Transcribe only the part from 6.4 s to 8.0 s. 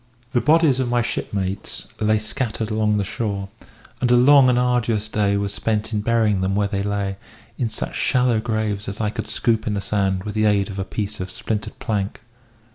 them where they lay, in such